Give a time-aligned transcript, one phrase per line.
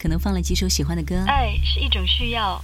[0.00, 2.58] 可能放了几首喜欢的歌，爱是一种需要，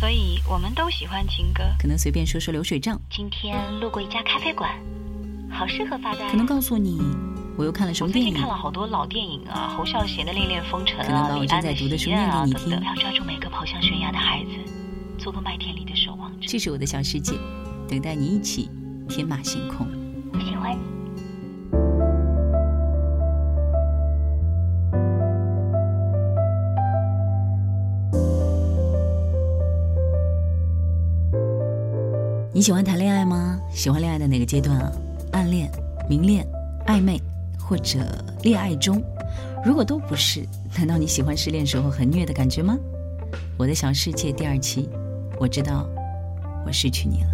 [0.00, 1.62] 所以我们都喜欢情歌。
[1.78, 4.70] 可能随便说说流水账，今天路过一家咖啡馆，
[5.50, 6.26] 好适合发呆。
[6.30, 6.98] 可能告诉你
[7.58, 8.32] 我又看了什么电影。
[8.32, 12.70] 看了好多老电影啊，侯孝贤的《恋恋风尘》啊，可能把我正在读的书念给你听。
[12.70, 14.72] 要抓住每个跑向悬崖的孩子，
[15.18, 16.46] 做个麦田里的守望者。
[16.48, 17.34] 这是我的小世界，
[17.86, 18.70] 等待你一起
[19.06, 19.86] 天马行空。
[20.32, 20.93] 我喜欢你。
[32.54, 33.60] 你喜欢谈恋爱吗？
[33.72, 34.92] 喜欢恋爱的哪个阶段啊？
[35.32, 35.68] 暗恋、
[36.08, 36.46] 明恋、
[36.86, 37.20] 暧昧，
[37.58, 37.98] 或者
[38.44, 39.02] 恋爱中？
[39.64, 40.46] 如果都不是，
[40.78, 42.78] 难道你喜欢失恋时候很虐的感觉吗？
[43.58, 44.88] 我的小世界第二期，
[45.40, 45.84] 我知道
[46.64, 47.30] 我失去你了。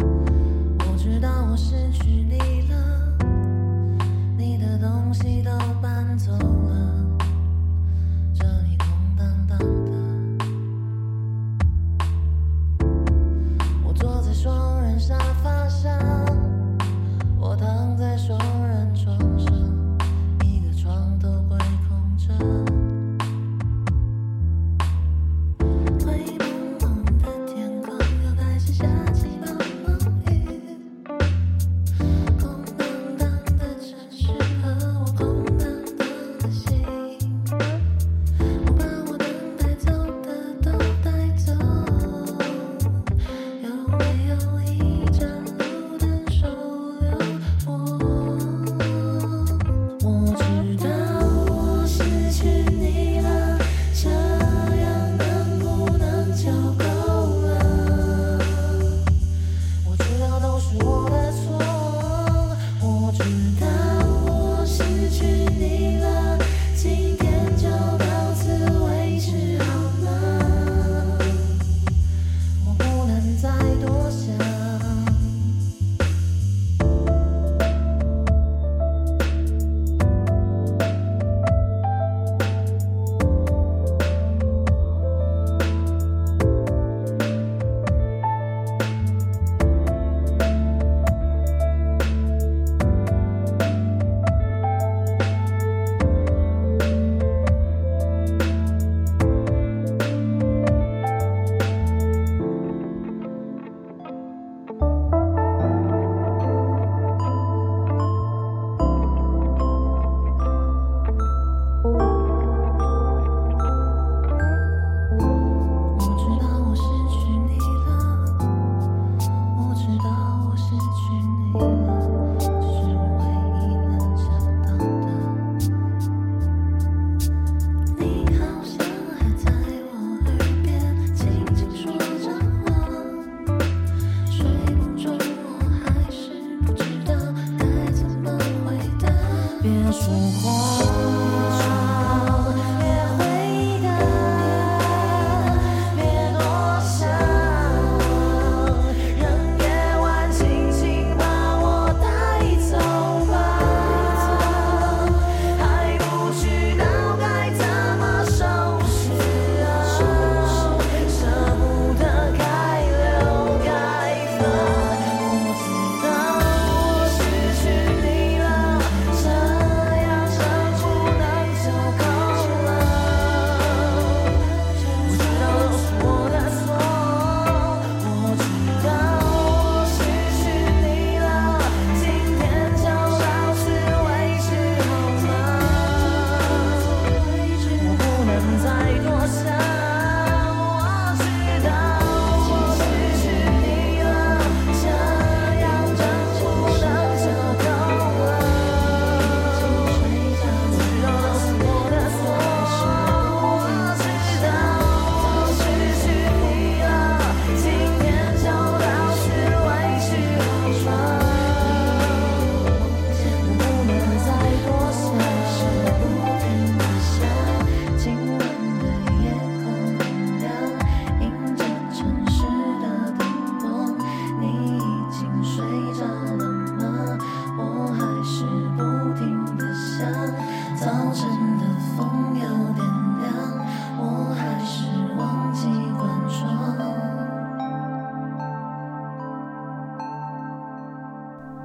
[0.91, 2.39] 我知道我失去你
[2.71, 3.13] 了，
[4.35, 5.51] 你的东西都
[5.83, 6.80] 搬走了，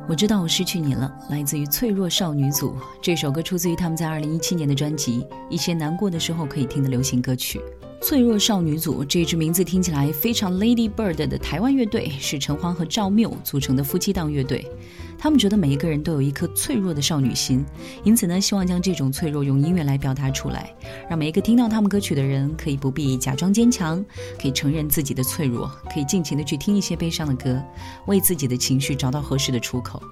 [0.08, 2.76] 我知道我失去你了，来自于脆弱少女组。
[3.02, 5.18] 这首歌出自于他们在二零一七年的专辑
[5.50, 7.58] 《一些难过的时候可以听的流行歌曲》。
[8.00, 14.70] 脆弱少女组这支名字听起来非常 Lady Bird 的台湾乐队，是陈欢和赵缪组成的夫妻档乐队。
[15.18, 17.64] 他们觉得每一个人都有一颗脆弱的少女心，
[18.04, 20.72] 因此呢，希望将这种脆弱用音乐来表达出来，
[21.08, 24.04] 让每一个听到他们歌曲的人可以不必假装坚强，
[24.40, 27.62] 可以承认自己的脆弱，可以尽情的去听一些悲伤的歌，
[28.06, 30.02] 为自己的情绪找到合适的出口。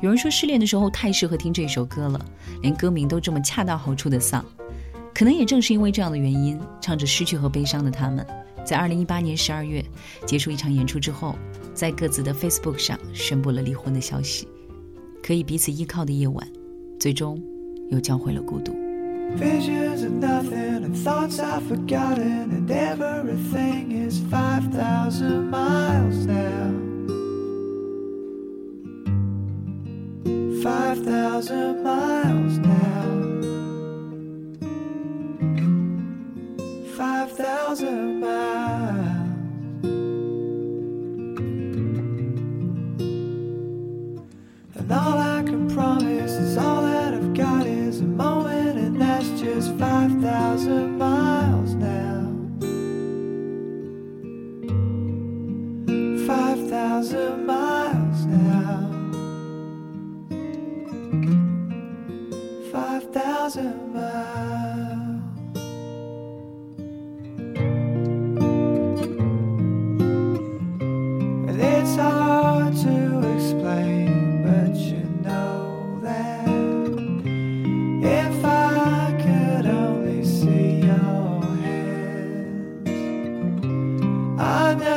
[0.00, 2.20] 有人说失恋的时候太适合听这首歌了，
[2.62, 4.44] 连歌名都这么恰到好处的丧。
[5.14, 8.26] 可能也正是因为这样的原因，唱着失去和悲伤的他们，
[8.64, 9.82] 在二零一八年十二月
[10.26, 11.34] 结束一场演出之后。
[11.76, 14.48] 在各自的 Facebook 上宣布了离婚的消息。
[15.22, 16.48] 可以彼此依靠的夜晚，
[16.98, 17.40] 最终
[17.90, 18.72] 又教会了孤独。
[18.72, 26.72] i've been through it all and everything is 5,000 miles now.
[30.62, 32.76] 5,000 miles now.
[36.96, 38.15] 5,000
[44.88, 46.85] And all I can promise is all
[84.38, 84.95] I never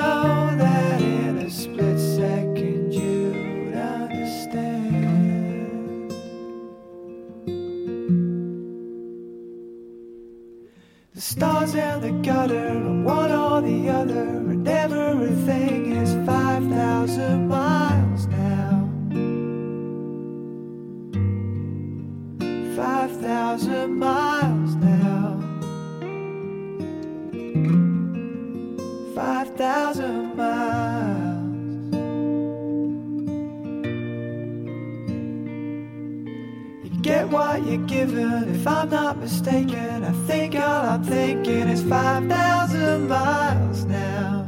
[39.39, 40.03] mistaken.
[40.03, 44.45] I think all I'm thinking is 5,000 miles now.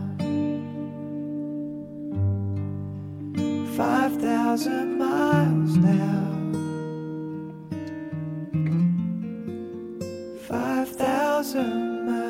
[3.78, 6.28] 5,000 miles now.
[10.50, 12.22] 5,000 miles.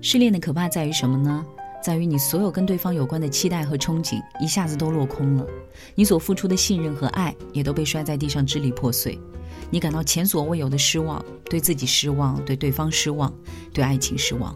[0.00, 1.44] 失恋的可怕在于什么呢？
[1.82, 5.46] 在于你所有跟对方有关的期待和憧憬一下子都落空了，
[5.94, 9.18] 你所付出的信任和爱也都被摔在地上支离破碎，
[9.70, 13.32] 你感到前所未有的失望，对自己失望，对对方失望，
[13.72, 14.54] 对爱情失望。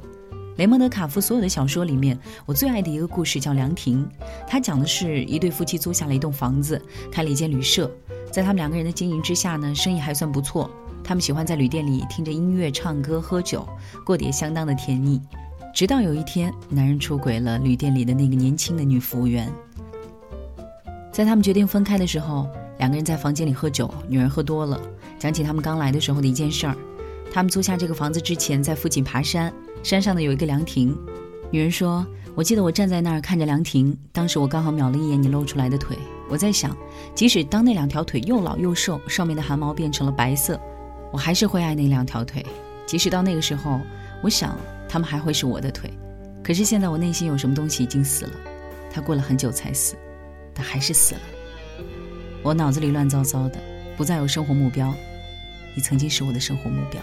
[0.56, 4.04] 雷蒙德·卡夫所有的小说里面，我最爱的一个故事叫《凉亭》，
[4.46, 6.80] 它讲的是一对夫妻租下了一栋房子，
[7.10, 7.90] 开了一间旅社，
[8.30, 10.70] 在他们两个人的经营之下呢，生意还算不错。
[11.02, 13.68] 他们喜欢在旅店里听着音乐、唱歌、喝酒，
[14.06, 15.20] 过得也相当的甜蜜。
[15.74, 19.52] 直到有一天，男人出轨了旅店里的那个年轻的女服务员。
[21.10, 24.80] 在他们决定分开的时候，两个人在房间里喝酒，女人喝多了，
[25.18, 26.76] 讲起他们刚来的时候的一件事儿。
[27.32, 30.96] 他们租下这个房子之前，在附近爬山，山上呢有一个凉亭。
[31.50, 35.96] 女人说：“我记得我站在那儿看着凉亭，当时我刚好瞄了一眼你露出来的腿。
[36.28, 36.76] 我在想，
[37.14, 40.60] 即使当那两条腿又老又瘦，上面的汗毛变成了白色，
[41.12, 42.44] 我还是会爱那两条腿。
[42.86, 43.80] 即使到那个时候，
[44.22, 44.56] 我想
[44.88, 45.90] 他们还会是我的腿。
[46.42, 48.32] 可是现在我内心有什么东西已经死了，
[48.92, 49.96] 他过了很久才死，
[50.54, 51.20] 它还是死了。
[52.44, 53.58] 我脑子里乱糟糟的，
[53.96, 54.94] 不再有生活目标。
[55.74, 57.00] 你曾经是我的生活目标。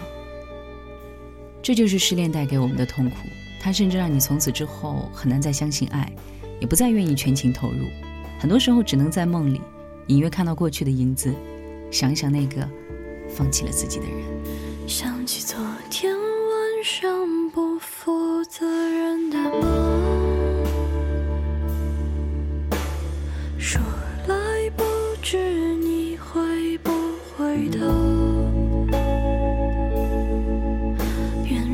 [1.60, 3.16] 这就是失恋带给我们的痛苦，
[3.60, 6.12] 它甚至让你从此之后很难再相信爱，
[6.60, 7.88] 也不再愿意全情投入。
[8.38, 9.60] 很多时候只能在梦里
[10.06, 11.34] 隐约看到过去的影子，
[11.90, 12.64] 想一想那个
[13.28, 14.14] 放弃了自己的人。
[14.86, 15.58] 想起昨
[15.90, 17.21] 天晚上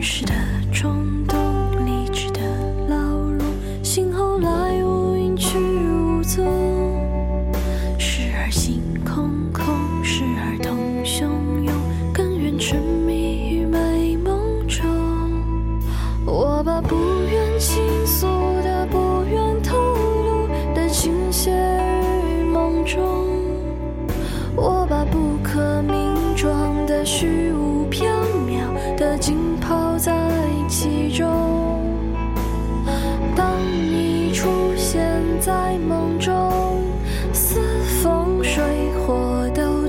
[0.09, 0.48] 原始的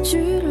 [0.10, 0.49] tu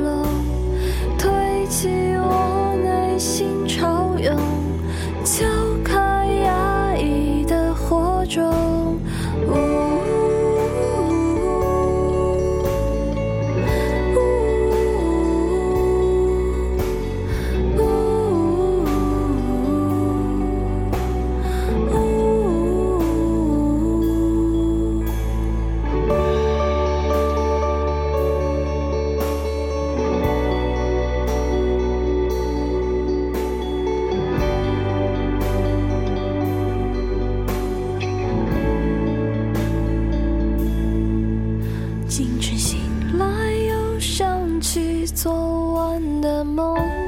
[45.21, 47.08] 昨晚的梦。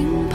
[0.00, 0.29] 经。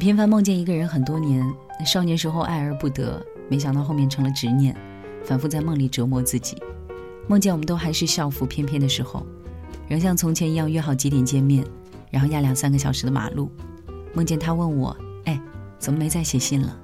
[0.00, 1.46] 频繁梦见一个人很多年，
[1.84, 4.74] 少年时候爱而不得，没想到后面成了执念，
[5.22, 6.56] 反复在梦里折磨自己。
[7.28, 9.26] 梦见我们都还是校服翩翩的时候，
[9.86, 11.62] 仍像从前一样约好几点见面，
[12.10, 13.50] 然后压两三个小时的马路。
[14.14, 15.38] 梦见他问我：“哎，
[15.78, 16.74] 怎么没再写信了？”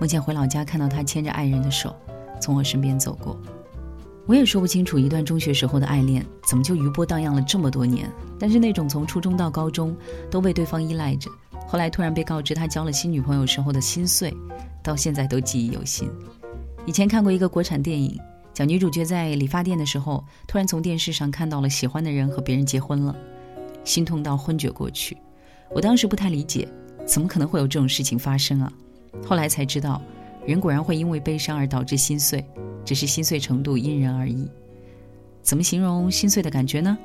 [0.00, 1.94] 梦见回老家看到他牵着爱人的手
[2.40, 3.38] 从我身边走过。
[4.26, 9.94] 我也说不清楚一段中学时候的爱恋怎么就余波荡漾了这么多年，但是那种从初中到高中
[10.30, 11.30] 都被对方依赖着，
[11.66, 14.32] 后来突然被告知他交了新女朋友时候的心碎，
[14.82, 16.08] 到现在都记忆犹新。
[16.86, 18.18] 以前看过一个国产电影，
[18.52, 23.16] 讲女主角在理发店的时候，突然从电视上看到了喜欢的人和别人结婚了，
[23.82, 25.16] 心痛到昏厥过去。
[25.70, 26.68] 我当时不太理解，
[27.06, 28.72] 怎么可能会有这种事情发生啊？
[29.24, 30.00] 后来才知道，
[30.46, 32.44] 人果然会因为悲伤而导致心碎，
[32.84, 34.48] 只是心碎程度因人而异。
[35.42, 36.96] 怎么形容心碎的感觉呢？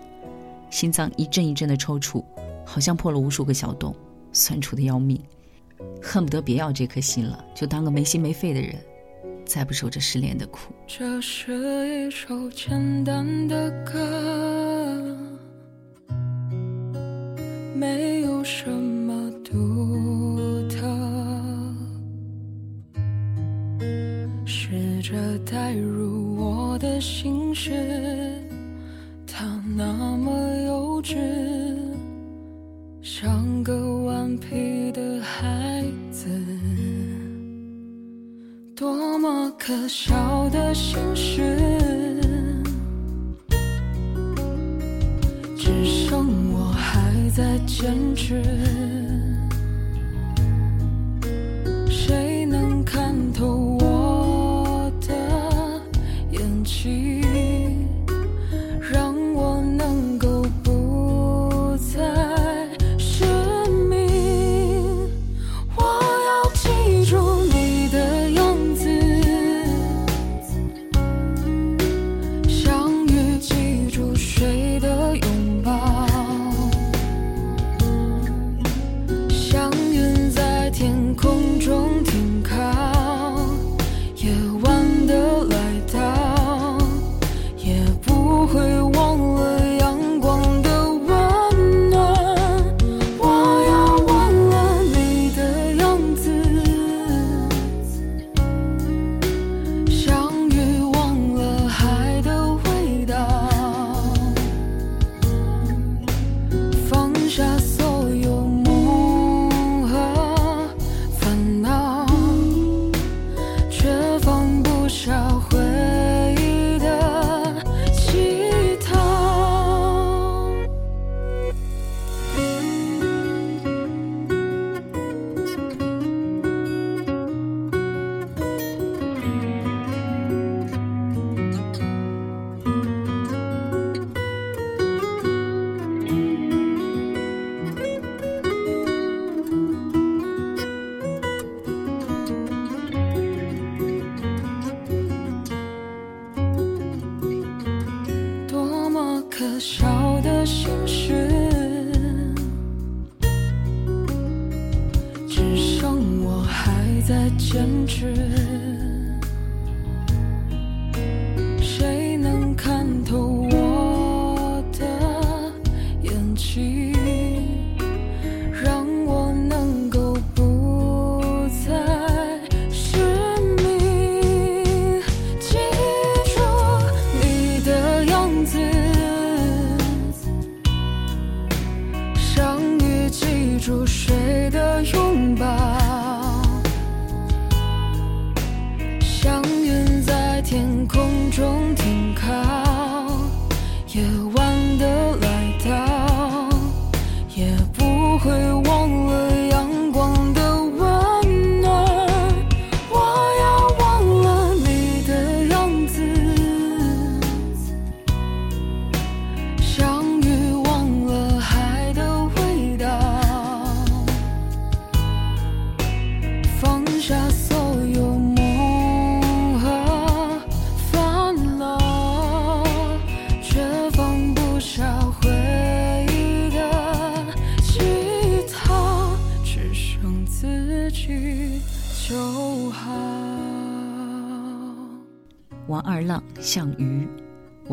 [0.70, 2.24] 心脏一阵一阵的抽搐，
[2.66, 3.96] 好像破了无数个小洞，
[4.32, 5.22] 酸楚的要命，
[6.02, 8.76] 恨不得别要这颗心了，就当个没心没肺的人，
[9.46, 10.74] 再不受这失恋的苦。
[10.88, 14.69] 这是一首简单的歌，
[39.32, 41.56] 么可笑的心事，
[45.56, 48.42] 只剩我还在坚持。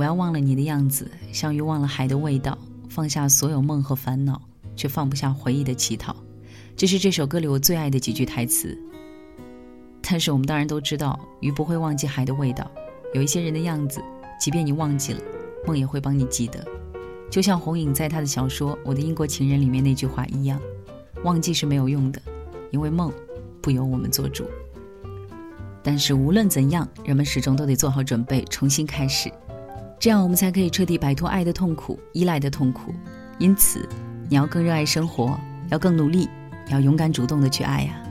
[0.07, 2.57] 要忘了你的样子，像鱼忘了海的味道，
[2.89, 4.41] 放下所有梦和烦恼，
[4.77, 6.15] 却放不下回忆的乞讨。
[6.77, 8.79] 这是这首歌里我最爱的几句台词。
[10.01, 12.71] 但是我们当然都知道，鱼不会忘记海的味道。
[13.15, 14.01] 有一些人的样子，
[14.39, 15.21] 即便你忘记了，
[15.67, 16.65] 梦也会帮你记得。
[17.29, 20.61] 就像红影在他的小说《我的英国情人》里面那句话一样：
[21.25, 22.23] 忘记是没有用的，
[22.71, 23.13] 因为梦
[23.61, 24.45] 不由我们做主。
[25.83, 29.29] 但是无论怎样，人们始终都得做好准备，重新开始。
[30.00, 32.94] 这样我们才可以彻底摆脱爱的痛苦、依赖的痛苦。
[33.38, 33.88] 因此，
[34.30, 36.28] 你要更热爱生活，要更努力，
[36.70, 38.02] 要勇敢主动的去爱呀、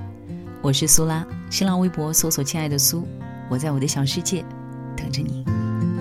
[0.62, 3.07] 我是苏拉，新浪微博搜索“亲爱的苏”，
[3.49, 4.44] 我在我的小世界
[4.96, 5.44] 等着你。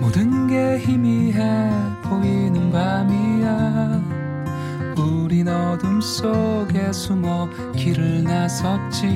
[0.00, 1.70] 모든 게 희미해
[2.02, 4.02] 보이는 밤이야
[4.96, 9.06] 우린 어둠 속에 숨어 길을 나섰지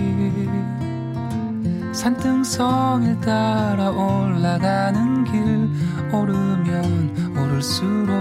[1.91, 5.69] 산등성을 따라 올라가는 길
[6.13, 8.13] 오르면 오를수록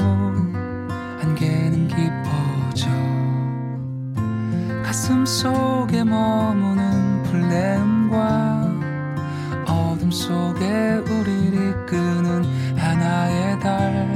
[1.23, 2.89] 안개는 깊어져.
[4.83, 8.73] 가슴 속에 머무는 불내음과
[9.67, 12.45] 어둠 속에 우리를 이끄는
[12.77, 14.09] 하나의 달.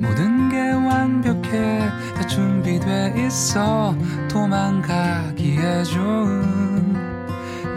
[0.00, 3.94] 모든 게 완벽해 다 준비돼 있어.
[4.28, 6.61] 도망가기에 좋은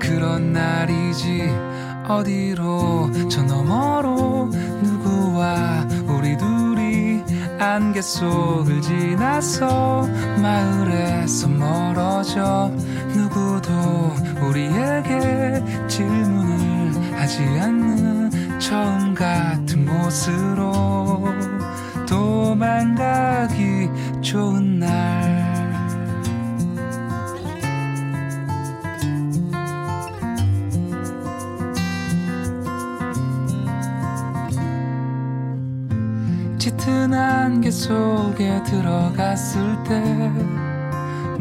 [0.06, 1.50] 그런 날이지.
[2.08, 3.10] 어디로?
[3.30, 4.46] 저 너머로
[4.84, 7.24] 누구와 우리 둘이
[7.60, 10.08] 안개 속을 지나서
[10.42, 12.72] 마을에서 멀어져
[13.14, 13.72] 누구도
[14.48, 21.26] 우리에게 질문을 하지 않는 처음 같은 곳으로
[22.08, 23.90] 도망가기
[24.22, 25.35] 좋은 날
[36.86, 40.00] 짙은 안개 속에 들어갔을 때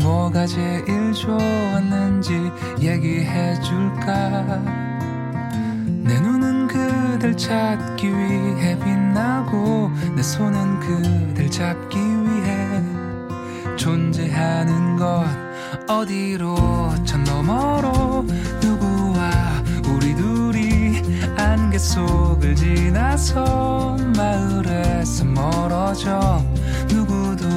[0.02, 4.42] 뭐가 제일 좋았는지 얘기해 줄까?
[6.02, 12.82] 내 눈은 그댈 찾기 위해 빛나고 내 손은 그댈 잡기 위해
[13.76, 15.26] 존재하는 것
[15.86, 18.24] 어디로 저 너머로
[18.60, 18.83] 둘이
[21.74, 26.40] 안개 속을 지나서 마을에서 멀어져
[26.88, 27.48] 누구도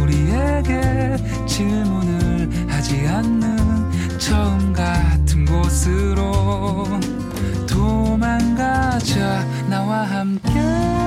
[0.00, 6.86] 우리에게 질문을 하지 않는 처음 같은 곳으로
[7.66, 9.44] 도망가자.
[9.68, 10.97] 나와 함께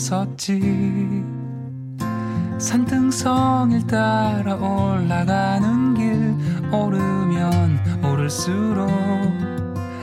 [0.00, 1.22] 나섰지.
[2.58, 6.34] 산등성을 따라 올라가는 길
[6.72, 8.88] 오르면 오를수록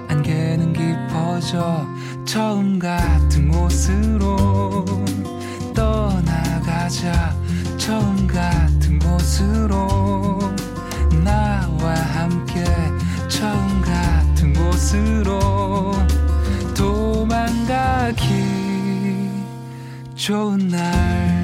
[0.07, 1.87] 안개는 깊어져
[2.25, 4.85] 처음 같은 곳으로
[5.73, 7.35] 떠나가자.
[7.77, 10.39] 처음 같은 곳으로
[11.23, 12.63] 나와 함께
[13.27, 15.93] 처음 같은 곳으로
[16.75, 18.56] 도망가길
[20.17, 21.36] 좋은 날.